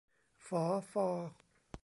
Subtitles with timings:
[0.45, 1.07] ฝอ ฟอ